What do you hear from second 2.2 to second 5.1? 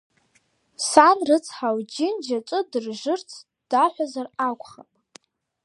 аҿы дыржырц даҳәазар акәхап.